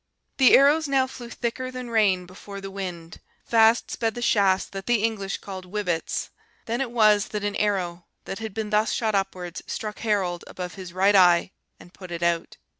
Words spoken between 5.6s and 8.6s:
'wibetes.' Then it was that an arrow, that had